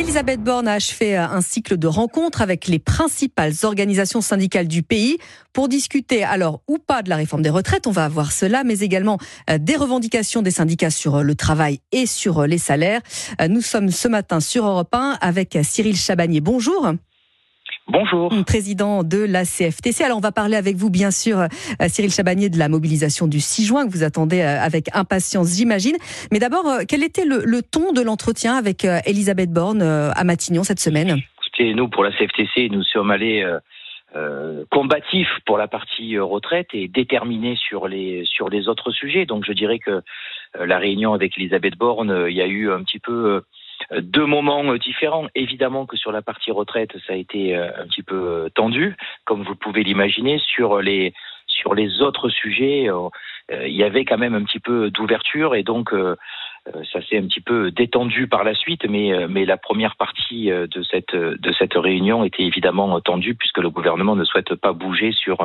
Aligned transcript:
Elisabeth 0.00 0.42
Borne 0.42 0.66
a 0.66 0.72
achevé 0.72 1.14
un 1.14 1.42
cycle 1.42 1.76
de 1.76 1.86
rencontres 1.86 2.40
avec 2.40 2.68
les 2.68 2.78
principales 2.78 3.52
organisations 3.64 4.22
syndicales 4.22 4.66
du 4.66 4.82
pays 4.82 5.18
pour 5.52 5.68
discuter 5.68 6.24
alors 6.24 6.62
ou 6.68 6.78
pas 6.78 7.02
de 7.02 7.10
la 7.10 7.16
réforme 7.16 7.42
des 7.42 7.50
retraites, 7.50 7.86
on 7.86 7.90
va 7.90 8.06
avoir 8.06 8.32
cela, 8.32 8.64
mais 8.64 8.78
également 8.78 9.18
euh, 9.50 9.58
des 9.58 9.76
revendications 9.76 10.40
des 10.40 10.52
syndicats 10.52 10.88
sur 10.88 11.16
euh, 11.16 11.22
le 11.22 11.34
travail 11.34 11.80
et 11.92 12.06
sur 12.06 12.38
euh, 12.38 12.46
les 12.46 12.56
salaires. 12.56 13.02
Nous 13.46 13.60
sommes 13.60 13.90
ce 13.90 14.08
matin 14.08 14.40
sur 14.40 14.66
Europe 14.66 14.94
1 14.94 15.18
avec 15.20 15.58
Cyril 15.62 15.96
Chabagnier. 15.96 16.40
Bonjour. 16.40 16.94
Bonjour. 17.90 18.32
Président 18.46 19.02
de 19.02 19.18
la 19.18 19.44
CFTC. 19.44 20.04
Alors, 20.04 20.18
on 20.18 20.20
va 20.20 20.30
parler 20.30 20.54
avec 20.54 20.76
vous, 20.76 20.90
bien 20.90 21.10
sûr, 21.10 21.40
euh, 21.40 21.46
Cyril 21.88 22.12
Chabagnier, 22.12 22.48
de 22.48 22.56
la 22.56 22.68
mobilisation 22.68 23.26
du 23.26 23.40
6 23.40 23.66
juin 23.66 23.84
que 23.84 23.90
vous 23.90 24.04
attendez 24.04 24.42
euh, 24.42 24.60
avec 24.60 24.94
impatience, 24.94 25.56
j'imagine. 25.56 25.96
Mais 26.30 26.38
d'abord, 26.38 26.68
euh, 26.68 26.82
quel 26.88 27.02
était 27.02 27.24
le, 27.24 27.62
ton 27.62 27.92
de 27.92 28.00
l'entretien 28.00 28.54
avec 28.54 28.84
Elisabeth 28.84 29.50
Borne 29.50 29.82
à 29.82 30.22
Matignon 30.22 30.62
cette 30.62 30.78
semaine? 30.78 31.18
Écoutez, 31.46 31.74
nous, 31.74 31.88
pour 31.88 32.04
la 32.04 32.12
CFTC, 32.12 32.68
nous 32.70 32.84
sommes 32.84 33.10
allés 33.10 33.44
combatifs 34.70 35.38
pour 35.44 35.58
la 35.58 35.68
partie 35.68 36.18
retraite 36.18 36.68
et 36.72 36.88
déterminés 36.88 37.56
sur 37.56 37.88
les, 37.88 38.24
sur 38.24 38.48
les 38.48 38.68
autres 38.68 38.92
sujets. 38.92 39.26
Donc, 39.26 39.44
je 39.44 39.52
dirais 39.52 39.78
que 39.80 40.02
la 40.58 40.78
réunion 40.78 41.12
avec 41.12 41.36
Elisabeth 41.36 41.76
Borne, 41.76 42.26
il 42.28 42.36
y 42.36 42.42
a 42.42 42.46
eu 42.46 42.70
un 42.70 42.82
petit 42.82 43.00
peu 43.00 43.42
deux 44.00 44.26
moments 44.26 44.74
différents. 44.76 45.26
Évidemment 45.34 45.86
que 45.86 45.96
sur 45.96 46.12
la 46.12 46.22
partie 46.22 46.50
retraite, 46.50 46.96
ça 47.06 47.14
a 47.14 47.16
été 47.16 47.56
euh, 47.56 47.70
un 47.76 47.86
petit 47.86 48.02
peu 48.02 48.16
euh, 48.16 48.48
tendu, 48.50 48.96
comme 49.24 49.42
vous 49.42 49.56
pouvez 49.56 49.82
l'imaginer. 49.82 50.38
Sur 50.38 50.80
les 50.80 51.12
sur 51.46 51.74
les 51.74 52.00
autres 52.00 52.28
sujets, 52.28 52.88
euh, 52.88 53.08
il 53.66 53.74
y 53.74 53.82
avait 53.82 54.04
quand 54.04 54.18
même 54.18 54.34
un 54.34 54.44
petit 54.44 54.60
peu 54.60 54.90
d'ouverture 54.90 55.54
et 55.54 55.62
donc 55.62 55.92
euh, 56.68 56.82
ça 56.92 57.00
s'est 57.02 57.16
un 57.16 57.22
petit 57.22 57.40
peu 57.40 57.70
détendu 57.70 58.26
par 58.26 58.44
la 58.44 58.54
suite, 58.54 58.84
mais, 58.86 59.12
euh, 59.12 59.28
mais 59.28 59.46
la 59.46 59.56
première 59.56 59.96
partie 59.96 60.50
euh, 60.50 60.66
de 60.66 60.82
cette, 60.82 61.14
de 61.14 61.52
cette 61.52 61.74
réunion 61.74 62.22
était 62.22 62.42
évidemment 62.42 63.00
tendue 63.00 63.34
puisque 63.34 63.58
le 63.58 63.70
gouvernement 63.70 64.14
ne 64.14 64.24
souhaite 64.24 64.54
pas 64.54 64.72
bouger 64.72 65.12
sur, 65.12 65.38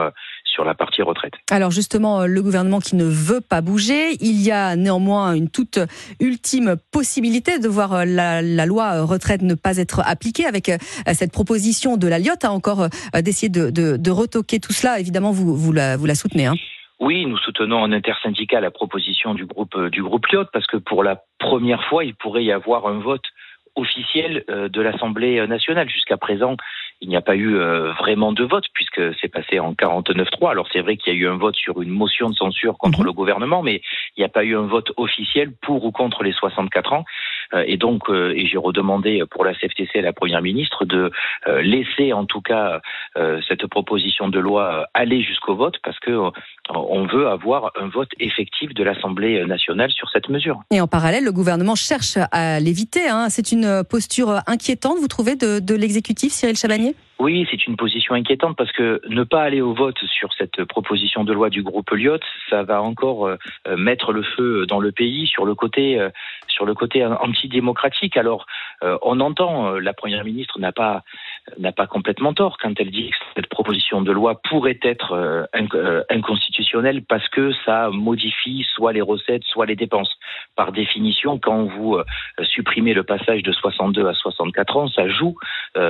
sur 0.56 0.64
la 0.64 0.74
partie 0.74 1.02
retraite. 1.02 1.34
Alors 1.52 1.70
justement, 1.70 2.26
le 2.26 2.42
gouvernement 2.42 2.80
qui 2.80 2.96
ne 2.96 3.04
veut 3.04 3.42
pas 3.42 3.62
bouger, 3.62 4.14
il 4.22 4.42
y 4.42 4.52
a 4.52 4.76
néanmoins 4.78 5.34
une 5.34 5.50
toute 5.50 5.80
ultime 6.22 6.78
possibilité 6.92 7.60
de 7.60 7.68
voir 7.68 8.06
la, 8.06 8.42
la 8.42 8.66
loi 8.66 9.04
retraite 9.04 9.42
ne 9.42 9.54
pas 9.54 9.78
être 9.78 10.00
appliquée 10.06 10.46
avec 10.46 10.72
cette 11.14 11.34
proposition 11.34 11.98
de 11.98 12.08
la 12.08 12.20
Lyotte, 12.20 12.46
hein, 12.46 12.52
encore 12.52 12.88
d'essayer 13.14 13.50
de, 13.50 13.70
de, 13.70 13.98
de, 13.98 14.12
retoquer 14.12 14.60
tout 14.60 14.72
cela. 14.72 15.00
Évidemment, 15.00 15.32
vous, 15.32 15.56
vous, 15.56 15.74
la, 15.74 15.98
vous 15.98 16.06
la 16.06 16.16
soutenez. 16.16 16.46
Hein. 16.46 16.56
Oui, 17.00 17.26
nous 17.26 17.38
soutenons 17.38 17.80
en 17.80 17.92
intersyndicat 17.92 18.62
la 18.62 18.72
proposition 18.72 19.34
du 19.34 19.46
groupe 19.46 19.78
du 19.92 20.02
groupe 20.02 20.26
Lyot 20.28 20.46
parce 20.54 20.66
que 20.66 20.78
pour 20.78 21.04
la 21.04 21.22
première 21.40 21.84
fois, 21.90 22.06
il 22.06 22.16
pourrait 22.16 22.46
y 22.46 22.54
avoir 22.54 22.88
un 22.88 23.00
vote 23.00 23.26
officiel 23.76 24.46
euh, 24.50 24.70
de 24.70 24.82
l'Assemblée 24.82 25.46
nationale. 25.48 25.90
Jusqu'à 25.90 26.16
présent, 26.18 26.56
il 27.02 27.10
n'y 27.10 27.16
a 27.16 27.22
pas 27.22 27.36
eu 27.36 27.56
euh, 27.56 27.92
vraiment 27.94 28.32
de 28.32 28.44
vote 28.44 28.66
puisque 28.74 29.02
c'est 29.20 29.28
passé 29.28 29.60
en 29.60 29.74
49-3. 29.74 30.52
Alors 30.52 30.68
c'est 30.72 30.82
vrai 30.82 30.98
qu'il 30.98 31.14
y 31.14 31.16
a 31.16 31.20
eu 31.20 31.28
un 31.28 31.38
vote 31.38 31.56
sur 31.56 31.82
une 31.82 31.90
motion 31.90 32.30
de 32.30 32.36
censure 32.36 32.78
contre 32.78 33.00
mhm. 33.00 33.06
le 33.06 33.14
gouvernement, 33.14 33.62
mais 33.62 33.82
il 34.16 34.22
n'y 34.22 34.26
a 34.26 34.30
pas 34.30 34.44
eu 34.44 34.56
un 34.56 34.66
vote 34.66 34.92
officiel 34.98 35.52
pour 35.62 35.84
ou 35.86 35.92
contre 35.92 36.24
les 36.24 36.32
64 36.32 36.94
ans. 36.94 37.06
Euh, 37.54 37.64
et 37.66 37.78
donc, 37.78 38.10
et 38.10 38.46
j'ai 38.46 38.58
redemandé 38.58 39.24
pour 39.30 39.46
la 39.46 39.54
CFTC 39.54 40.00
à 40.00 40.02
la 40.02 40.14
Première 40.14 40.42
ministre 40.42 40.86
de 40.86 41.12
laisser 41.62 42.14
en 42.14 42.26
tout 42.26 42.42
cas 42.42 42.82
cette 43.48 43.68
proposition 43.68 44.28
de 44.28 44.40
loi 44.40 44.88
aller 44.94 45.22
jusqu'au 45.22 45.56
vote 45.56 45.78
parce 45.84 46.00
que 46.00 46.32
on 46.70 47.06
veut 47.06 47.28
avoir 47.28 47.72
un 47.80 47.88
vote 47.88 48.10
effectif 48.20 48.74
de 48.74 48.84
l'Assemblée 48.84 49.46
nationale 49.46 49.92
sur 49.92 50.10
cette 50.10 50.30
mesure. 50.30 50.62
Et 50.72 50.82
en 50.82 50.88
parallèle, 50.88 51.24
le 51.24 51.32
gouvernement 51.32 51.76
cherche 51.76 52.18
à 52.32 52.60
l'éviter. 52.60 53.08
Hein. 53.08 53.30
C'est 53.30 53.52
une 53.52 53.84
posture 53.90 54.42
inquiétante, 54.48 54.98
vous 55.00 55.08
trouvez, 55.08 55.36
de, 55.36 55.60
de 55.60 55.76
l'exécutif, 55.76 56.32
Cyril 56.32 56.56
Chabagnier 56.56 56.96
oui, 57.18 57.48
c'est 57.50 57.66
une 57.66 57.78
position 57.78 58.14
inquiétante 58.14 58.58
parce 58.58 58.74
que 58.74 59.02
ne 59.08 59.24
pas 59.24 59.42
aller 59.42 59.62
au 59.62 59.74
vote 59.74 59.98
sur 60.06 60.34
cette 60.34 60.66
proposition 60.66 61.24
de 61.24 61.32
loi 61.32 61.50
du 61.50 61.64
groupe 61.64 61.90
Lyot, 61.92 62.20
ça 62.50 62.64
va 62.64 62.82
encore 62.82 63.28
euh, 63.28 63.38
mettre 63.78 64.12
le 64.12 64.22
feu 64.22 64.66
dans 64.66 64.82
le 64.82 64.92
pays 64.92 65.26
sur 65.26 65.46
le 65.46 65.56
côté 65.56 65.98
euh, 65.98 66.10
sur 66.56 66.66
le 66.66 66.74
côté 66.74 67.06
antidémocratique. 67.06 68.18
Alors, 68.18 68.46
euh, 68.84 68.98
on 69.02 69.20
entend 69.20 69.72
la 69.72 69.94
première 69.94 70.24
ministre 70.24 70.60
n'a 70.60 70.72
pas 70.72 71.04
pas 71.76 71.86
complètement 71.86 72.34
tort 72.34 72.58
quand 72.60 72.74
elle 72.80 72.90
dit 72.90 73.12
que 73.12 73.18
cette 73.36 73.48
proposition 73.48 74.02
de 74.02 74.12
loi 74.12 74.42
pourrait 74.50 74.80
être 74.82 75.48
inconstitutionnelle 76.10 77.04
parce 77.04 77.28
que 77.30 77.52
ça 77.66 77.90
modifie 77.92 78.66
soit 78.74 78.94
les 78.94 79.02
recettes, 79.02 79.44
soit 79.44 79.66
les 79.66 79.76
dépenses. 79.76 80.12
Par 80.56 80.72
définition, 80.72 81.38
quand 81.38 81.66
vous 81.66 82.00
supprimez 82.44 82.94
le 82.94 83.04
passage 83.04 83.44
de 83.44 83.52
62 83.52 84.08
à 84.08 84.14
64 84.14 84.78
ans, 84.78 84.88
ça 84.88 85.08
joue 85.08 85.36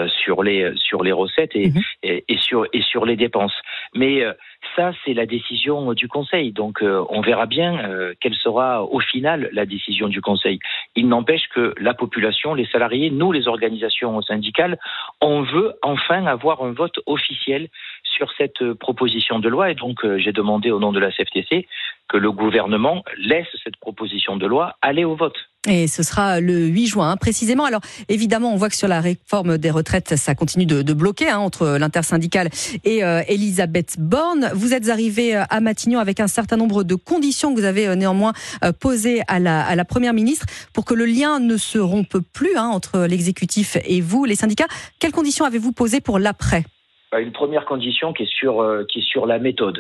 sur 0.07 0.43
les 0.43 0.71
sur 0.75 1.03
les 1.03 1.11
recettes 1.11 1.55
mhm. 1.55 1.81
et, 2.03 2.23
et, 2.27 2.37
sur, 2.37 2.65
et 2.73 2.81
sur 2.81 3.05
les 3.05 3.15
dépenses. 3.15 3.53
Mais 3.93 4.23
euh, 4.23 4.33
ça, 4.75 4.91
c'est 5.03 5.13
la 5.13 5.25
décision 5.25 5.93
du 5.93 6.07
Conseil. 6.07 6.51
Donc, 6.51 6.81
euh, 6.81 7.03
on 7.09 7.21
verra 7.21 7.45
bien 7.45 7.89
euh, 7.89 8.13
quelle 8.19 8.35
sera 8.35 8.83
au 8.83 8.99
final 8.99 9.49
la 9.51 9.65
décision 9.65 10.07
du 10.07 10.21
Conseil. 10.21 10.59
Il 10.95 11.07
n'empêche 11.07 11.47
que 11.49 11.73
la 11.79 11.93
population, 11.93 12.53
les 12.53 12.65
salariés, 12.65 13.09
nous, 13.09 13.31
les 13.31 13.47
organisations 13.47 14.21
syndicales, 14.21 14.77
on 15.21 15.41
veut 15.41 15.73
enfin 15.81 16.25
avoir 16.25 16.63
un 16.63 16.71
vote 16.71 16.99
officiel 17.05 17.69
sur 18.03 18.31
cette 18.37 18.73
proposition 18.73 19.39
de 19.39 19.49
loi. 19.49 19.71
Et 19.71 19.75
donc, 19.75 20.05
j'ai 20.17 20.31
demandé 20.31 20.71
au 20.71 20.79
nom 20.79 20.91
de 20.91 20.99
la 20.99 21.11
CFTC 21.11 21.67
que 22.07 22.17
le 22.17 22.31
gouvernement 22.31 23.03
laisse 23.17 23.47
cette 23.63 23.77
proposition 23.77 24.37
de 24.37 24.45
loi 24.45 24.75
aller 24.81 25.03
au 25.03 25.15
vote. 25.15 25.37
Et 25.67 25.87
ce 25.87 26.03
sera 26.03 26.39
le 26.39 26.67
8 26.67 26.87
juin, 26.87 27.11
hein, 27.11 27.17
précisément. 27.17 27.65
Alors, 27.65 27.81
évidemment, 28.07 28.53
on 28.53 28.55
voit 28.55 28.69
que 28.69 28.75
sur 28.75 28.87
la 28.87 29.01
réforme 29.01 29.57
des 29.57 29.71
retraites, 29.71 30.15
ça 30.15 30.35
continue 30.35 30.65
de, 30.65 30.93
bloquer 30.93 31.29
hein, 31.29 31.39
entre 31.39 31.77
l'intersyndicale 31.79 32.49
et 32.83 33.03
euh, 33.03 33.21
Elisabeth 33.27 33.95
Borne. 33.99 34.51
Vous 34.53 34.73
êtes 34.73 34.89
arrivé 34.89 35.35
euh, 35.35 35.43
à 35.49 35.59
Matignon 35.59 35.99
avec 35.99 36.19
un 36.19 36.27
certain 36.27 36.55
nombre 36.55 36.83
de 36.83 36.95
conditions 36.95 37.53
que 37.53 37.59
vous 37.59 37.65
avez 37.65 37.87
euh, 37.87 37.95
néanmoins 37.95 38.33
posées 38.79 39.21
à 39.27 39.39
la, 39.39 39.85
Première 39.85 40.13
ministre 40.13 40.45
pour 40.73 40.83
que 40.83 40.93
le 40.93 41.05
lien 41.05 41.39
ne 41.39 41.57
se 41.57 41.77
rompe 41.77 42.17
plus 42.33 42.57
hein, 42.57 42.67
entre 42.67 43.05
l'exécutif 43.05 43.77
et 43.85 44.01
vous, 44.01 44.25
les 44.25 44.35
syndicats. 44.35 44.65
Quelles 44.99 45.11
conditions 45.11 45.45
avez-vous 45.45 45.71
posées 45.71 46.01
pour 46.01 46.17
l'après? 46.17 46.63
Bah, 47.11 47.21
une 47.21 47.31
première 47.31 47.65
condition 47.65 48.11
qui 48.11 48.23
est 48.23 49.01
sur 49.01 49.25
la 49.25 49.39
méthode. 49.39 49.79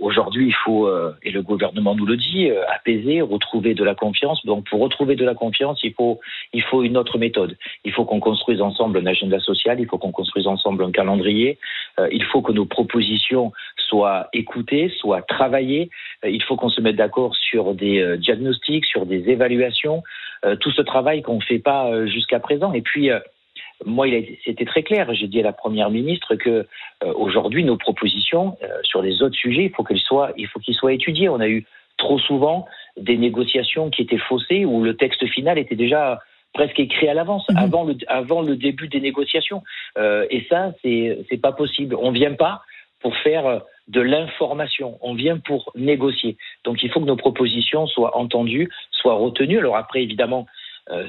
Euh, 0.00 0.06
aujourd'hui, 0.06 0.48
il 0.48 0.54
faut 0.54 0.86
euh, 0.86 1.14
et 1.22 1.30
le 1.30 1.42
gouvernement 1.42 1.94
nous 1.94 2.06
le 2.06 2.16
dit 2.16 2.50
apaiser, 2.68 3.20
retrouver 3.20 3.74
de 3.74 3.84
la 3.84 3.94
confiance. 3.94 4.44
Donc 4.44 4.68
pour 4.68 4.80
retrouver 4.80 5.16
de 5.16 5.24
la 5.24 5.34
confiance, 5.34 5.80
il 5.82 5.94
faut 5.94 6.20
il 6.52 6.62
faut 6.62 6.82
une 6.82 6.96
autre 6.96 7.18
méthode. 7.18 7.56
Il 7.84 7.92
faut 7.92 8.04
qu'on 8.04 8.20
construise 8.20 8.60
ensemble 8.60 8.98
un 8.98 9.06
agenda 9.06 9.38
social, 9.40 9.80
il 9.80 9.86
faut 9.86 9.98
qu'on 9.98 10.12
construise 10.12 10.46
ensemble 10.46 10.84
un 10.84 10.92
calendrier. 10.92 11.58
il 12.10 12.24
faut 12.24 12.42
que 12.42 12.52
nos 12.52 12.66
propositions 12.66 13.52
soient 13.76 14.28
écoutées, 14.32 14.88
soient 14.98 15.22
travaillées. 15.22 15.90
il 16.24 16.42
faut 16.42 16.56
qu'on 16.56 16.70
se 16.70 16.80
mette 16.80 16.96
d'accord 16.96 17.34
sur 17.36 17.74
des 17.74 18.16
diagnostics, 18.18 18.86
sur 18.86 19.06
des 19.06 19.28
évaluations. 19.28 20.02
tout 20.60 20.70
ce 20.70 20.82
travail 20.82 21.22
qu'on 21.22 21.36
ne 21.36 21.42
fait 21.42 21.58
pas 21.58 22.06
jusqu'à 22.06 22.40
présent. 22.40 22.72
Et 22.72 22.82
puis 22.82 23.10
moi, 23.86 24.06
c'était 24.44 24.64
très 24.64 24.82
clair. 24.82 25.12
J'ai 25.14 25.26
dit 25.26 25.40
à 25.40 25.42
la 25.42 25.52
première 25.52 25.90
ministre 25.90 26.34
que 26.34 26.66
euh, 27.02 27.12
aujourd'hui, 27.14 27.64
nos 27.64 27.76
propositions 27.76 28.56
euh, 28.62 28.68
sur 28.82 29.02
les 29.02 29.22
autres 29.22 29.36
sujets, 29.36 29.64
il 29.64 29.70
faut 29.70 29.84
qu'elles 29.84 29.98
soient, 29.98 30.32
il 30.36 30.46
faut 30.48 30.60
qu'ils 30.60 30.74
soient 30.74 30.92
étudiés. 30.92 31.28
On 31.28 31.40
a 31.40 31.48
eu 31.48 31.64
trop 31.96 32.18
souvent 32.18 32.66
des 32.96 33.16
négociations 33.16 33.90
qui 33.90 34.02
étaient 34.02 34.18
faussées 34.18 34.64
où 34.64 34.82
le 34.82 34.96
texte 34.96 35.26
final 35.26 35.58
était 35.58 35.76
déjà 35.76 36.20
presque 36.52 36.78
écrit 36.80 37.08
à 37.08 37.14
l'avance, 37.14 37.48
mhm. 37.48 37.56
avant, 37.56 37.84
le, 37.84 37.96
avant 38.08 38.42
le 38.42 38.56
début 38.56 38.88
des 38.88 39.00
négociations. 39.00 39.62
Euh, 39.98 40.26
et 40.30 40.46
ça, 40.48 40.72
c'est 40.82 41.40
pas 41.40 41.52
possible. 41.52 41.94
On 41.98 42.10
vient 42.10 42.34
pas 42.34 42.62
pour 43.00 43.16
faire 43.16 43.62
de 43.88 44.00
l'information. 44.00 44.98
On 45.00 45.14
vient 45.14 45.38
pour 45.38 45.72
négocier. 45.74 46.36
Donc, 46.64 46.82
il 46.82 46.90
faut 46.90 47.00
que 47.00 47.06
nos 47.06 47.16
propositions 47.16 47.86
soient 47.86 48.16
entendues, 48.16 48.68
soient 48.90 49.14
retenues. 49.14 49.58
Alors 49.58 49.76
après, 49.76 50.02
évidemment, 50.02 50.46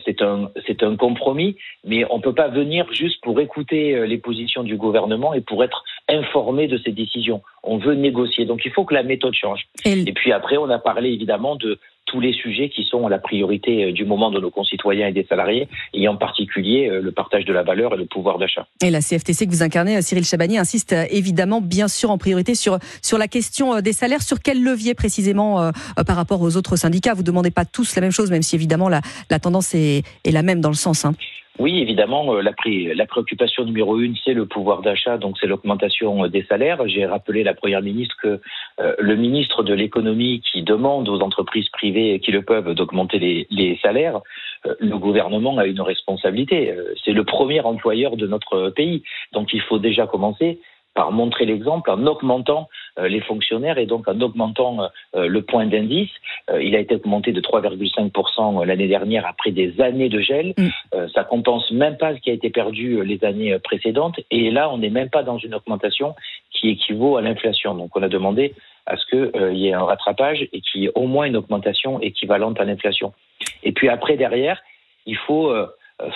c'est 0.05 0.21
un, 0.21 0.51
c'est 0.67 0.83
un 0.83 0.95
compromis, 0.95 1.57
mais 1.85 2.05
on 2.09 2.17
ne 2.17 2.21
peut 2.21 2.33
pas 2.33 2.49
venir 2.49 2.91
juste 2.91 3.21
pour 3.21 3.39
écouter 3.39 3.95
euh, 3.95 4.05
les 4.05 4.17
positions 4.17 4.63
du 4.63 4.77
gouvernement 4.77 5.33
et 5.33 5.41
pour 5.41 5.63
être 5.63 5.83
informé 6.07 6.67
de 6.67 6.77
ces 6.77 6.91
décisions. 6.91 7.41
On 7.63 7.77
veut 7.77 7.95
négocier. 7.95 8.45
Donc 8.45 8.61
il 8.65 8.71
faut 8.71 8.85
que 8.85 8.93
la 8.93 9.03
méthode 9.03 9.33
change. 9.33 9.67
Et, 9.85 10.11
puis 10.13 10.31
après, 10.31 10.57
on 10.57 10.69
a 10.69 10.79
parlé 10.79 11.09
évidemment 11.09 11.55
de 11.55 11.79
tous 12.11 12.19
les 12.19 12.33
sujets 12.33 12.69
qui 12.69 12.83
sont 12.83 13.07
la 13.07 13.19
priorité 13.19 13.85
euh, 13.85 13.91
du 13.93 14.05
moment 14.05 14.31
de 14.31 14.39
nos 14.39 14.51
concitoyens 14.51 15.07
et 15.07 15.13
des 15.13 15.25
salariés, 15.25 15.67
et 15.93 16.07
en 16.07 16.17
particulier 16.17 16.89
le 16.91 17.11
partage 17.11 17.45
de 17.45 17.53
la 17.53 17.63
valeur 17.63 17.93
et 17.93 17.97
le 17.97 18.05
pouvoir 18.05 18.37
d'achat. 18.37 18.67
Et 18.83 18.89
la 18.89 18.99
CFTC 18.99 19.45
que 19.45 19.51
vous 19.51 19.63
incarnez, 19.63 20.01
Cyril 20.01 20.25
Chabani, 20.25 20.57
insiste 20.57 20.93
évidemment, 21.09 21.61
bien 21.61 21.87
sûr, 21.87 22.11
en 22.11 22.17
priorité 22.17 22.55
sur, 22.55 22.77
sur 23.01 23.17
la 23.17 23.27
question 23.27 23.79
des 23.81 23.93
salaires. 23.93 24.21
Sur 24.21 24.41
quel 24.41 24.61
levier 24.63 24.93
précisément 24.93 25.71
par 26.05 26.15
rapport 26.15 26.41
aux 26.41 26.57
autres 26.57 26.75
syndicats? 26.75 27.13
Vous 27.13 27.21
ne 27.21 27.27
demandez 27.27 27.51
pas 27.51 27.65
tous 27.65 27.95
la 27.95 28.01
même 28.01 28.11
chose, 28.11 28.31
même 28.31 28.41
si 28.41 28.55
évidemment 28.55 28.89
la, 28.89 29.01
la 29.29 29.39
tendance 29.39 29.73
est, 29.73 30.03
la 30.25 30.43
même 30.43 30.61
dans 30.61 30.69
le 30.69 30.75
sens. 30.75 31.05
Hein. 31.05 31.13
Oui, 31.59 31.79
évidemment, 31.79 32.33
euh, 32.33 32.41
la, 32.41 32.53
la 32.95 33.05
préoccupation 33.05 33.65
numéro 33.65 33.99
une, 33.99 34.15
c'est 34.23 34.33
le 34.33 34.45
pouvoir 34.45 34.81
d'achat, 34.81 35.17
donc 35.17 35.37
c'est 35.39 35.47
l'augmentation 35.47 36.23
euh, 36.23 36.27
des 36.29 36.43
salaires. 36.43 36.87
J'ai 36.87 37.05
rappelé 37.05 37.43
la 37.43 37.53
Première 37.53 37.81
ministre 37.81 38.15
que 38.21 38.39
euh, 38.79 38.95
le 38.97 39.15
ministre 39.15 39.61
de 39.61 39.73
l'économie 39.73 40.41
qui 40.49 40.63
demande 40.63 41.09
aux 41.09 41.19
entreprises 41.19 41.67
privées 41.69 42.19
qui 42.19 42.31
le 42.31 42.41
peuvent 42.41 42.73
d'augmenter 42.73 43.19
les, 43.19 43.47
les, 43.49 43.77
salaires, 43.81 44.21
le 44.79 44.97
gouvernement 44.97 45.57
a 45.57 45.65
une 45.65 45.81
responsabilité. 45.81 46.73
c'est 47.03 47.13
le 47.13 47.23
premier 47.23 47.61
employeur 47.61 48.15
de 48.15 48.27
notre 48.27 48.69
pays, 48.69 49.03
donc 49.33 49.53
il 49.53 49.61
faut 49.61 49.79
déjà 49.79 50.07
commencer 50.07 50.59
par 50.93 51.11
montrer 51.11 51.45
l'exemple 51.45 51.89
en 51.89 52.05
augmentant 52.05 52.67
euh, 52.99 53.07
les 53.07 53.21
fonctionnaires 53.21 53.77
et 53.77 53.85
donc 53.85 54.07
en 54.07 54.19
augmentant 54.19 54.89
euh, 55.15 55.27
le 55.27 55.41
point 55.41 55.65
d'indice. 55.65 56.09
Euh, 56.49 56.61
il 56.61 56.75
a 56.75 56.79
été 56.79 56.95
augmenté 56.95 57.31
de 57.31 57.39
3,5% 57.39 58.65
l'année 58.65 58.87
dernière 58.87 59.25
après 59.25 59.51
des 59.51 59.79
années 59.79 60.09
de 60.09 60.19
gel. 60.19 60.53
Mm. 60.57 61.07
ça 61.13 61.23
compense 61.23 61.71
même 61.71 61.97
pas 61.97 62.15
ce 62.15 62.19
qui 62.19 62.29
a 62.29 62.33
été 62.33 62.49
perdu 62.49 63.03
les 63.03 63.23
années 63.23 63.57
précédentes. 63.59 64.19
Et 64.31 64.51
là, 64.51 64.69
on 64.69 64.77
n'est 64.77 64.89
même 64.89 65.09
pas 65.09 65.23
dans 65.23 65.37
une 65.37 65.55
augmentation 65.55 66.15
qui 66.51 66.69
équivaut 66.69 67.17
à 67.17 67.21
l'inflation. 67.21 67.75
Donc 67.75 67.95
on 67.95 68.03
a 68.03 68.09
demandé 68.09 68.53
à 68.85 68.97
ce 68.97 69.05
qu'il 69.05 69.57
y 69.57 69.67
ait 69.67 69.73
un 69.73 69.83
rattrapage 69.83 70.47
et 70.51 70.61
qu'il 70.61 70.81
y 70.81 70.85
ait 70.85 70.91
au 70.95 71.07
moins 71.07 71.25
une 71.25 71.37
augmentation 71.37 72.01
équivalente 72.01 72.59
à 72.59 72.65
l'inflation. 72.65 73.13
Et 73.63 73.71
puis 73.71 73.89
après, 73.89 74.17
derrière, 74.17 74.61
il 75.05 75.17
faut 75.17 75.53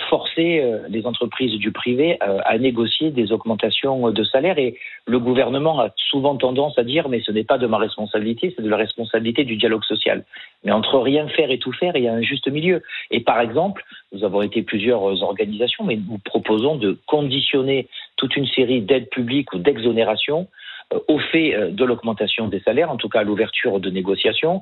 forcer 0.08 0.60
euh, 0.60 0.78
les 0.88 1.06
entreprises 1.06 1.58
du 1.58 1.70
privé 1.70 2.18
euh, 2.22 2.38
à 2.44 2.58
négocier 2.58 3.10
des 3.10 3.32
augmentations 3.32 4.10
de 4.10 4.24
salaire. 4.24 4.58
Et 4.58 4.78
le 5.06 5.18
gouvernement 5.18 5.80
a 5.80 5.90
souvent 5.96 6.36
tendance 6.36 6.78
à 6.78 6.84
dire 6.84 7.08
mais 7.08 7.20
ce 7.20 7.32
n'est 7.32 7.44
pas 7.44 7.58
de 7.58 7.66
ma 7.66 7.78
responsabilité, 7.78 8.52
c'est 8.56 8.62
de 8.62 8.68
la 8.68 8.76
responsabilité 8.76 9.44
du 9.44 9.56
dialogue 9.56 9.84
social. 9.84 10.24
Mais 10.64 10.72
entre 10.72 10.98
rien 10.98 11.28
faire 11.28 11.50
et 11.50 11.58
tout 11.58 11.72
faire, 11.72 11.96
il 11.96 12.04
y 12.04 12.08
a 12.08 12.14
un 12.14 12.22
juste 12.22 12.48
milieu. 12.48 12.82
Et 13.10 13.20
par 13.20 13.40
exemple, 13.40 13.84
nous 14.12 14.24
avons 14.24 14.42
été 14.42 14.62
plusieurs 14.62 15.22
organisations, 15.22 15.84
mais 15.84 15.96
nous 15.96 16.18
proposons 16.18 16.76
de 16.76 16.98
conditionner 17.06 17.88
toute 18.16 18.36
une 18.36 18.46
série 18.46 18.80
d'aides 18.80 19.10
publiques 19.10 19.52
ou 19.52 19.58
d'exonérations 19.58 20.48
euh, 20.92 20.98
au 21.08 21.18
fait 21.18 21.70
de 21.70 21.84
l'augmentation 21.84 22.48
des 22.48 22.60
salaires, 22.60 22.90
en 22.90 22.96
tout 22.96 23.08
cas 23.08 23.20
à 23.20 23.24
l'ouverture 23.24 23.78
de 23.80 23.90
négociations, 23.90 24.60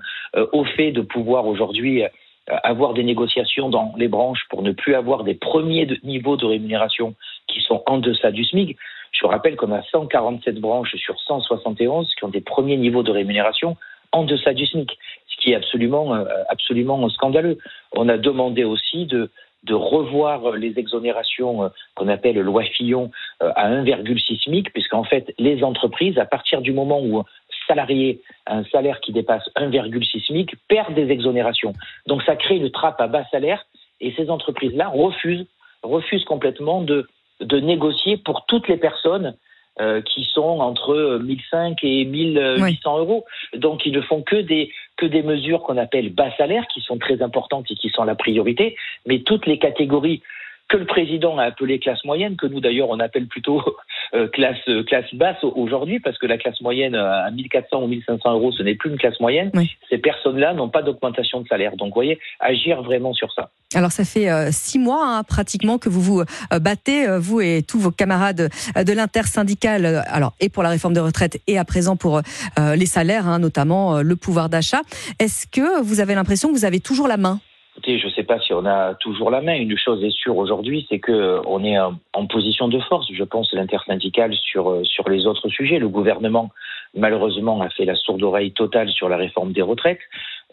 au 0.52 0.64
fait 0.64 0.90
de 0.90 1.00
pouvoir 1.00 1.46
aujourd'hui 1.46 2.02
avoir 2.48 2.92
des 2.92 3.04
négociations 3.04 3.68
dans 3.68 3.92
les 3.96 4.08
branches 4.08 4.46
pour 4.50 4.62
ne 4.62 4.72
plus 4.72 4.94
avoir 4.94 5.24
des 5.24 5.34
premiers 5.34 5.88
niveaux 6.02 6.36
de 6.36 6.44
rémunération 6.44 7.14
qui 7.46 7.60
sont 7.60 7.82
en 7.86 7.98
deçà 7.98 8.30
du 8.30 8.44
SMIC. 8.44 8.76
Je 9.12 9.26
rappelle 9.26 9.56
qu'on 9.56 9.72
a 9.72 9.82
147 9.82 10.60
branches 10.60 10.94
sur 10.96 11.18
171 11.20 12.14
qui 12.14 12.24
ont 12.24 12.28
des 12.28 12.40
premiers 12.40 12.76
niveaux 12.76 13.02
de 13.02 13.10
rémunération 13.10 13.76
en 14.12 14.24
deçà 14.24 14.52
du 14.52 14.66
SMIC, 14.66 14.90
ce 15.26 15.36
qui 15.40 15.52
est 15.52 15.54
absolument, 15.54 16.14
euh, 16.14 16.24
absolument 16.48 17.08
scandaleux. 17.08 17.58
On 17.92 18.08
a 18.08 18.18
demandé 18.18 18.64
aussi 18.64 19.06
de, 19.06 19.30
de 19.64 19.74
revoir 19.74 20.52
les 20.52 20.78
exonérations 20.78 21.64
euh, 21.64 21.68
qu'on 21.94 22.08
appelle 22.08 22.38
loi 22.38 22.64
Fillon 22.64 23.10
à 23.40 23.70
1,6 23.70 24.44
SMIC, 24.44 24.72
puisqu'en 24.72 25.04
fait, 25.04 25.34
les 25.38 25.64
entreprises, 25.64 26.18
à 26.18 26.26
partir 26.26 26.60
du 26.60 26.72
moment 26.72 27.00
où 27.00 27.24
salariés 27.66 28.20
à 28.46 28.56
un 28.56 28.64
salaire 28.64 29.00
qui 29.00 29.12
dépasse 29.12 29.48
1,6 29.56 30.26
SMIC 30.26 30.54
perdent 30.68 30.94
des 30.94 31.10
exonérations. 31.10 31.72
Donc 32.06 32.22
ça 32.22 32.36
crée 32.36 32.56
une 32.56 32.70
trappe 32.70 33.00
à 33.00 33.06
bas 33.06 33.24
salaire 33.30 33.66
et 34.00 34.12
ces 34.16 34.30
entreprises-là 34.30 34.88
refusent, 34.88 35.46
refusent 35.82 36.24
complètement 36.24 36.82
de, 36.82 37.06
de 37.40 37.60
négocier 37.60 38.16
pour 38.16 38.46
toutes 38.46 38.68
les 38.68 38.76
personnes 38.76 39.36
euh, 39.80 40.02
qui 40.02 40.24
sont 40.32 40.60
entre 40.60 41.18
1005 41.20 41.82
et 41.82 42.04
1800 42.04 42.98
euros. 42.98 43.24
Donc 43.56 43.84
ils 43.84 43.92
ne 43.92 44.02
font 44.02 44.22
que 44.22 44.36
des 44.36 44.70
que 44.96 45.06
des 45.06 45.24
mesures 45.24 45.62
qu'on 45.62 45.78
appelle 45.78 46.10
bas 46.10 46.30
salaire 46.36 46.64
qui 46.72 46.80
sont 46.80 46.96
très 46.96 47.22
importantes 47.22 47.66
et 47.70 47.74
qui 47.74 47.88
sont 47.88 48.04
la 48.04 48.14
priorité, 48.14 48.76
mais 49.04 49.18
toutes 49.20 49.46
les 49.46 49.58
catégories 49.58 50.22
que 50.68 50.76
le 50.76 50.86
président 50.86 51.38
a 51.38 51.44
appelées 51.44 51.78
classe 51.78 52.04
moyenne, 52.04 52.36
que 52.36 52.46
nous 52.46 52.60
d'ailleurs 52.60 52.88
on 52.88 52.98
appelle 52.98 53.26
plutôt 53.26 53.62
euh, 54.14 54.28
classe, 54.28 54.56
euh, 54.68 54.82
classe 54.82 55.12
basse 55.14 55.42
aujourd'hui, 55.42 56.00
parce 56.00 56.18
que 56.18 56.26
la 56.26 56.38
classe 56.38 56.60
moyenne 56.60 56.94
euh, 56.94 57.24
à 57.26 57.30
1400 57.30 57.82
ou 57.82 57.86
1500 57.86 58.32
euros, 58.32 58.52
ce 58.52 58.62
n'est 58.62 58.74
plus 58.74 58.90
une 58.90 58.98
classe 58.98 59.18
moyenne. 59.20 59.50
Ces 59.90 59.98
personnes-là 59.98 60.54
n'ont 60.54 60.68
pas 60.68 60.82
d'augmentation 60.82 61.40
de 61.40 61.48
salaire. 61.48 61.76
Donc, 61.76 61.88
vous 61.88 61.94
voyez, 61.94 62.18
agir 62.40 62.82
vraiment 62.82 63.12
sur 63.12 63.32
ça. 63.32 63.50
Alors, 63.74 63.92
ça 63.92 64.04
fait 64.04 64.28
six 64.52 64.78
mois 64.78 65.04
hein, 65.04 65.22
pratiquement 65.24 65.78
que 65.78 65.88
vous 65.88 66.00
vous 66.00 66.22
battez, 66.60 67.06
vous 67.18 67.40
et 67.40 67.62
tous 67.66 67.78
vos 67.78 67.90
camarades 67.90 68.50
de 68.76 68.92
l'intersyndicale, 68.92 70.04
alors 70.06 70.34
et 70.40 70.48
pour 70.48 70.62
la 70.62 70.68
réforme 70.68 70.94
des 70.94 71.00
retraites 71.00 71.40
et 71.48 71.58
à 71.58 71.64
présent 71.64 71.96
pour 71.96 72.20
les 72.56 72.86
salaires, 72.86 73.26
hein, 73.26 73.40
notamment 73.40 74.00
le 74.00 74.16
pouvoir 74.16 74.48
d'achat. 74.48 74.82
Est-ce 75.18 75.48
que 75.48 75.82
vous 75.82 75.98
avez 75.98 76.14
l'impression 76.14 76.50
que 76.50 76.54
vous 76.54 76.64
avez 76.64 76.78
toujours 76.78 77.08
la 77.08 77.16
main? 77.16 77.40
Écoutez, 77.76 77.98
je 77.98 78.06
ne 78.06 78.12
sais 78.12 78.22
pas 78.22 78.38
si 78.38 78.52
on 78.52 78.66
a 78.66 78.94
toujours 78.94 79.32
la 79.32 79.40
main. 79.40 79.56
Une 79.56 79.76
chose 79.76 80.04
est 80.04 80.14
sûre 80.14 80.36
aujourd'hui, 80.36 80.86
c'est 80.88 81.00
que 81.00 81.40
on 81.44 81.64
est 81.64 81.76
en 81.76 82.26
position 82.26 82.68
de 82.68 82.78
force. 82.78 83.08
Je 83.12 83.24
pense 83.24 83.52
l'intersyndicale 83.52 84.32
sur 84.36 84.70
euh, 84.70 84.84
sur 84.84 85.08
les 85.08 85.26
autres 85.26 85.48
sujets. 85.48 85.80
Le 85.80 85.88
gouvernement, 85.88 86.50
malheureusement, 86.94 87.60
a 87.62 87.68
fait 87.70 87.84
la 87.84 87.96
sourde 87.96 88.22
oreille 88.22 88.52
totale 88.52 88.90
sur 88.90 89.08
la 89.08 89.16
réforme 89.16 89.52
des 89.52 89.60
retraites. 89.60 89.98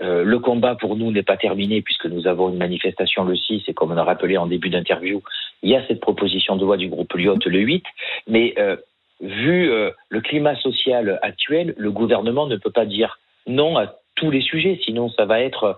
Euh, 0.02 0.24
le 0.24 0.40
combat 0.40 0.74
pour 0.74 0.96
nous 0.96 1.12
n'est 1.12 1.22
pas 1.22 1.38
terminé 1.38 1.84
puisque 1.84 2.08
nous 2.08 2.26
avons 2.26 2.50
une 2.50 2.58
manifestation 2.58 3.24
le 3.24 3.36
6 3.36 3.66
et 3.68 3.74
comme 3.76 3.92
on 3.92 3.98
a 3.98 4.04
rappelé 4.04 4.38
en 4.38 4.48
début 4.48 4.70
d'interview, 4.70 5.22
il 5.62 5.70
y 5.70 5.76
a 5.76 5.86
cette 5.88 6.00
proposition 6.00 6.56
de 6.56 6.66
loi 6.66 6.78
du 6.78 6.90
groupe 6.90 7.14
Lyotte 7.14 7.46
le 7.46 7.60
8. 7.60 7.86
Mais 8.26 8.56
euh, 8.58 8.78
vu 9.22 9.70
le 10.10 10.22
climat 10.22 10.56
social 10.56 11.20
actuel, 11.22 11.76
le 11.78 11.92
gouvernement 11.92 12.48
ne 12.48 12.56
peut 12.56 12.72
pas 12.72 12.88
dire 12.88 13.20
non 13.46 13.78
à 13.78 13.94
tous 14.22 14.32
les 14.32 14.42
sujets, 14.42 14.80
sinon 14.84 15.10
ça 15.10 15.26
va 15.26 15.42
être 15.42 15.64
euh, 15.64 15.74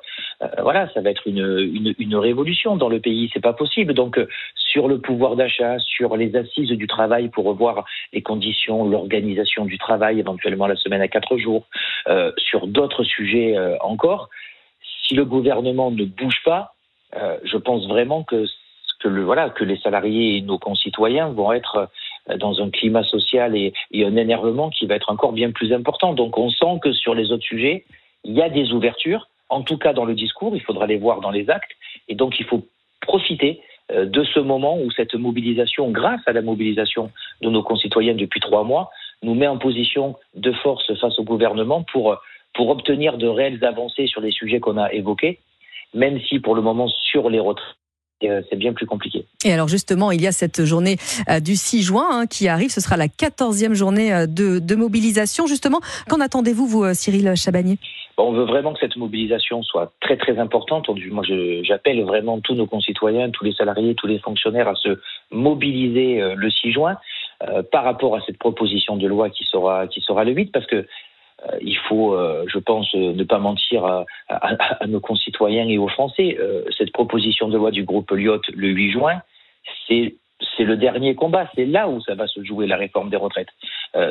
voilà, 0.62 0.90
ça 0.94 1.02
va 1.02 1.10
être 1.10 1.28
une, 1.28 2.16
révolution 2.16 2.76
dans 2.76 2.90
le 2.90 3.00
pays. 3.00 3.30
C'est 3.34 3.42
pas 3.42 3.54
possible. 3.54 3.94
Donc 3.94 4.18
euh, 4.18 4.28
sur 4.56 4.88
le 4.88 5.00
pouvoir 5.00 5.36
d'achat, 5.36 5.78
sur 5.80 6.16
les 6.18 6.36
assises 6.36 6.70
du 6.70 6.88
travail 6.88 7.30
pour 7.30 7.46
revoir 7.46 7.86
les 8.12 8.22
conditions, 8.22 8.88
l'organisation 8.88 9.66
du 9.66 9.78
travail, 9.78 10.20
éventuellement 10.20 10.68
la 10.68 10.76
semaine 10.76 11.02
à 11.02 11.08
quatre 11.08 11.38
jours, 11.38 11.68
euh, 12.08 12.32
sur 12.38 12.68
d'autres 12.68 13.04
sujets 13.04 13.56
encore. 13.82 14.30
Si 15.06 15.16
le 15.16 15.26
gouvernement 15.26 15.92
ne 15.92 16.06
bouge 16.06 16.42
pas, 16.46 16.74
je 17.44 17.58
pense 17.58 17.88
vraiment 17.88 18.24
que 18.24 18.46
voilà 19.06 19.50
que 19.50 19.66
les 19.66 19.78
salariés 19.78 20.38
et 20.38 20.42
nos 20.42 20.58
concitoyens 20.58 21.28
vont 21.28 21.52
être 21.52 21.90
dans 22.38 22.62
un 22.62 22.70
climat 22.70 23.04
social 23.04 23.54
et, 23.56 23.74
et, 23.92 24.06
un 24.06 24.16
énervement 24.16 24.70
qui 24.70 24.86
va 24.86 24.96
être 24.96 25.12
encore 25.12 25.34
bien 25.34 25.52
plus 25.52 25.74
important. 25.74 26.14
Donc 26.14 26.38
on 26.38 26.50
sent 26.50 26.80
que 26.82 26.94
sur 26.94 27.14
les 27.14 27.32
autres 27.32 27.44
sujets, 27.44 27.84
il 28.24 28.34
y 28.34 28.42
a 28.42 28.50
des 28.50 28.72
ouvertures, 28.72 29.28
en 29.54 29.62
tout 29.62 29.78
cas 29.78 29.94
dans 29.94 30.06
le 30.06 30.16
discours, 30.16 30.56
il 30.56 30.62
faudra 30.62 30.88
les 30.88 30.98
voir 30.98 31.22
dans 31.22 31.32
les 31.32 31.50
actes, 31.50 31.72
et 32.08 32.16
donc 32.16 32.40
il 32.40 32.46
faut 32.46 32.68
profiter 33.02 33.62
euh, 33.92 34.06
de 34.06 34.24
ce 34.24 34.40
moment 34.40 34.78
où 34.80 34.92
cette 34.92 35.16
mobilisation, 35.16 35.92
grâce 35.92 36.22
à 36.26 36.34
la 36.34 36.42
mobilisation 36.42 37.12
de 37.42 37.50
nos 37.50 37.64
concitoyens 37.64 38.16
depuis 38.16 38.40
trois 38.40 38.64
mois, 38.64 38.90
nous 39.22 39.36
met 39.36 39.48
en 39.48 39.58
position 39.58 40.16
de 40.36 40.52
force 40.52 40.94
face 41.00 41.18
au 41.20 41.24
gouvernement 41.24 41.84
pour, 41.92 42.18
pour 42.54 42.70
obtenir 42.70 43.18
de 43.18 43.28
réelles 43.28 43.64
avancées 43.64 44.08
sur 44.08 44.22
les 44.22 44.32
sujets 44.32 44.60
qu'on 44.60 44.78
a 44.78 44.92
évoqués, 44.92 45.40
même 45.94 46.20
si 46.22 46.40
pour 46.40 46.56
le 46.56 46.62
moment 46.62 46.88
sur 46.88 47.30
les 47.30 47.40
retraites, 47.40 47.78
euh, 48.24 48.42
c'est 48.50 48.56
bien 48.56 48.74
plus 48.74 48.86
compliqué. 48.86 49.26
Et 49.44 49.52
alors 49.52 49.68
justement, 49.68 50.12
il 50.12 50.22
y 50.22 50.28
a 50.28 50.32
cette 50.32 50.64
journée 50.64 50.98
euh, 51.30 51.40
du 51.40 51.56
6 51.56 51.84
juin 51.84 52.08
hein, 52.10 52.26
qui 52.26 52.48
arrive, 52.48 52.70
ce 52.70 52.80
sera 52.80 52.96
la 52.96 53.08
14e 53.08 53.74
journée 53.74 54.14
euh, 54.14 54.28
de, 54.28 54.76
mobilisation. 54.76 55.46
Justement, 55.46 55.82
qu'en 56.10 56.20
attendez-vous, 56.20 56.66
vous, 56.66 56.94
Cyril 56.94 57.34
Chabagnier 57.36 57.78
On 58.18 58.32
veut 58.32 58.44
vraiment 58.44 58.74
que 58.74 58.80
cette 58.80 58.96
mobilisation 58.96 59.64
soit 59.64 59.92
très 60.00 60.18
très 60.18 60.38
importante. 60.38 60.88
Moi, 61.10 61.24
j'appelle 61.64 62.04
vraiment 62.04 62.40
tous 62.40 62.54
nos 62.54 62.68
concitoyens, 62.68 63.32
tous 63.32 63.44
les 63.44 63.54
salariés, 63.54 63.96
tous 63.96 64.08
les 64.08 64.20
fonctionnaires 64.20 64.68
à 64.68 64.76
se 64.76 65.00
mobiliser 65.32 66.22
le 66.36 66.50
6 66.50 66.72
juin 66.72 66.98
par 67.72 67.84
rapport 67.84 68.16
à 68.16 68.22
cette 68.22 68.38
proposition 68.38 68.98
de 68.98 69.08
loi 69.08 69.30
qui 69.30 69.46
sera, 69.46 69.88
qui 69.88 70.02
sera 70.02 70.24
le 70.24 70.32
8, 70.32 70.52
parce 70.52 70.68
que 70.68 70.86
euh, 71.46 71.58
il 71.62 71.78
faut, 71.78 72.14
euh, 72.14 72.46
je 72.48 72.60
pense, 72.60 72.94
euh, 72.96 73.14
ne 73.14 73.24
pas 73.24 73.40
mentir 73.40 73.86
à, 73.86 74.06
nos 74.88 75.00
concitoyens 75.00 75.68
et 75.68 75.78
aux 75.78 75.88
Français. 75.88 76.38
cette 76.78 76.92
proposition 76.92 77.48
de 77.50 77.58
loi 77.58 77.72
du 77.72 77.84
groupe 77.84 78.12
Lyotte 78.12 78.48
le 78.50 78.70
8 78.70 78.92
juin, 78.92 79.22
c'est 79.88 80.16
c'est 80.58 80.64
le 80.66 80.76
dernier 80.76 81.16
combat, 81.16 81.50
c'est 81.56 81.66
là 81.66 81.88
où 81.88 82.02
ça 82.02 82.16
va 82.16 82.28
se 82.28 82.44
jouer 82.44 82.68
la 82.68 82.76
réforme 82.76 83.10
des 83.10 83.16
retraites. 83.16 83.48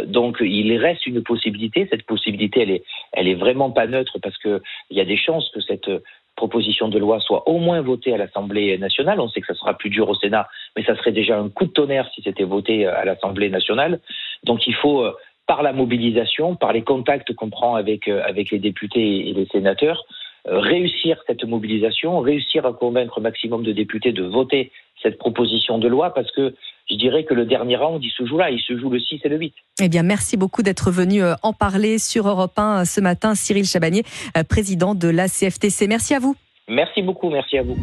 Donc 0.07 0.39
il 0.41 0.77
reste 0.77 1.07
une 1.07 1.23
possibilité, 1.23 1.89
cette 1.91 2.05
possibilité 2.05 2.83
elle 3.13 3.29
est, 3.29 3.35
vraiment 3.35 3.71
pas 3.71 3.87
neutre 3.87 4.19
parce 4.23 4.39
que 4.39 4.63
il 4.91 4.97
y 4.97 5.01
a 5.01 5.05
des 5.05 5.17
chances 5.17 5.51
que 5.51 5.61
cette 5.61 5.91
proposition 6.37 6.89
de 6.89 6.99
loi 6.99 7.21
soit 7.21 7.49
au 7.49 7.59
moins 7.59 7.81
votée 7.83 8.15
à 8.15 8.17
l'Assemblée 8.17 8.79
nationale. 8.79 9.21
On 9.21 9.29
sait 9.29 9.41
que 9.41 9.49
ça 9.49 9.55
sera 9.55 9.75
plus 9.75 9.91
dur 9.91 10.09
au 10.09 10.15
Sénat, 10.15 10.49
mais 10.77 10.85
ça 10.85 10.97
serait 10.97 11.13
déjà 11.13 11.39
un 11.39 11.49
coup 11.49 11.67
de 11.67 11.73
tonnerre 11.73 12.09
si 12.15 12.23
c'était 12.23 12.45
voté 12.45 12.87
à 12.87 13.05
l'Assemblée 13.05 13.51
nationale. 13.51 14.01
Donc 14.45 14.67
il 14.67 14.75
faut 14.75 15.05
par 15.47 15.63
la 15.63 15.73
mobilisation, 15.73 16.57
par 16.57 16.73
les 16.73 16.83
contacts 16.83 17.35
qu'on 17.35 17.51
prend 17.51 17.75
avec, 17.75 18.09
euh, 18.09 18.23
les 18.33 18.59
députés 18.59 19.29
et 19.29 19.35
les 19.35 19.47
sénateurs, 19.47 20.05
euh, 20.05 20.22
réussir 20.45 21.23
cette 21.27 21.45
mobilisation, 21.45 22.21
réussir 22.21 22.67
à 22.67 22.73
convaincre 22.73 23.19
un 23.19 23.23
maximum 23.23 23.63
de 23.63 23.73
députés 23.73 24.13
de 24.13 24.25
voter 24.25 24.73
cette 25.03 25.19
proposition 25.19 25.79
de 25.79 25.89
loi 25.89 26.13
parce 26.15 26.31
que 26.33 26.55
je 26.91 26.97
dirais 26.97 27.25
que 27.25 27.35
le 27.35 27.47
dernier 27.47 27.77
round, 27.77 28.03
il 28.03 28.11
se 28.11 28.27
joue 28.27 28.39
là, 28.39 28.51
il 28.51 28.61
se 28.61 28.77
joue 28.77 28.91
le 28.91 28.99
6 28.99 29.21
et 29.25 29.29
le 29.29 29.39
8. 29.39 29.55
Eh 29.83 29.89
bien, 29.89 30.03
merci 30.03 30.37
beaucoup 30.37 30.63
d'être 30.63 30.91
venu 30.91 31.23
euh, 31.23 31.35
en 31.43 31.53
parler 31.53 31.99
sur 31.99 32.29
Europe 32.29 32.59
1 32.59 32.85
ce 32.85 33.01
matin, 33.01 33.35
Cyril 33.35 33.65
Chabagnier, 33.65 34.03
président 34.49 34.95
de 34.95 35.09
la 35.09 35.29
CFTC. 35.29 35.87
Merci 35.87 36.15
à 36.15 36.19
vous. 36.19 36.37
Merci 36.69 37.03
beaucoup, 37.03 37.31
merci 37.31 37.59
à 37.59 37.63
vous. 37.63 37.77